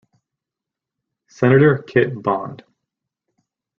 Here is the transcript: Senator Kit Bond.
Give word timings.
Senator 1.27 1.77
Kit 1.83 2.23
Bond. 2.23 2.63